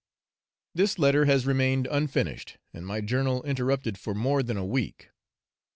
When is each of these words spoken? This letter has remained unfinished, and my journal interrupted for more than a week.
This 0.73 0.97
letter 0.97 1.25
has 1.25 1.45
remained 1.45 1.85
unfinished, 1.85 2.57
and 2.73 2.87
my 2.87 3.01
journal 3.01 3.43
interrupted 3.43 3.99
for 3.99 4.15
more 4.15 4.41
than 4.41 4.57
a 4.57 4.65
week. 4.65 5.11